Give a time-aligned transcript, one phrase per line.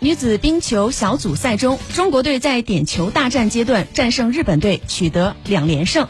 [0.00, 6.06] 女子冰球小组赛中中国队在点球大战阶段战胜日本队取得两连胜。